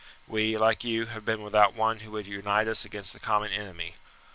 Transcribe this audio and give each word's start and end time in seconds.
"We, 0.27 0.57
like 0.57 0.83
you, 0.83 1.05
have 1.05 1.25
been 1.25 1.43
without 1.43 1.75
one 1.75 1.99
who 1.99 2.09
would 2.09 2.25
unite 2.25 2.67
us 2.67 2.83
against 2.85 3.13
the 3.13 3.19
common 3.19 3.51
enemy. 3.51 3.97